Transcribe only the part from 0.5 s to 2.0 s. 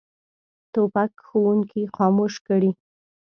توپک ښوونکي